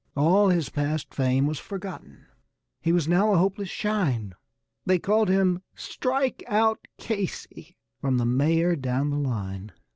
[0.17, 2.25] All his past fame was forgotten;
[2.81, 4.33] he was now a hopeless "shine."
[4.83, 9.71] They called him "Strike out Casey" from the mayor down the line.